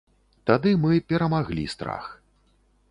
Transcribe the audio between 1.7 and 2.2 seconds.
страх.